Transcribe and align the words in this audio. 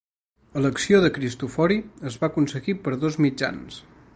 A 0.59 0.63
l'acció 0.65 1.01
de 1.03 1.11
Cristofori, 1.17 1.77
es 2.13 2.17
va 2.23 2.31
aconseguir 2.31 2.77
per 2.87 2.95
dos 3.05 3.19
mitjans. 3.27 3.79